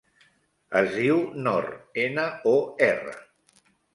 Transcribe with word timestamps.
Es 0.79 0.87
diu 0.93 1.19
Nor: 1.49 1.69
ena, 2.05 2.25
o, 2.55 2.57
erra. 2.89 3.17